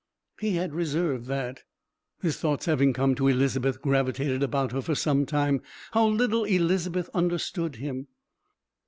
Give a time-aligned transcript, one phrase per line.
[0.39, 1.61] He had reserved that.
[2.23, 5.61] His thoughts having come to Elizabeth gravitated about her for some time.
[5.91, 8.07] How little Elizabeth understood him!